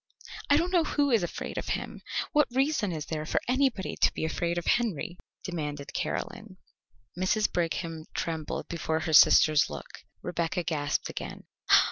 "I 0.49 0.57
don't 0.57 0.71
know 0.71 0.83
who 0.83 1.11
is 1.11 1.21
afraid 1.21 1.59
of 1.59 1.67
him! 1.77 2.01
What 2.31 2.47
reason 2.49 2.91
is 2.91 3.05
there 3.05 3.23
for 3.23 3.39
anybody 3.47 3.95
to 3.97 4.11
be 4.15 4.25
afraid 4.25 4.57
of 4.57 4.65
Henry?" 4.65 5.15
demanded 5.43 5.93
Caroline. 5.93 6.57
Mrs. 7.15 7.51
Brigham 7.53 8.05
trembled 8.15 8.67
before 8.67 9.01
her 9.01 9.13
sister's 9.13 9.69
look. 9.69 9.99
Rebecca 10.23 10.63
gasped 10.63 11.07
again. 11.07 11.43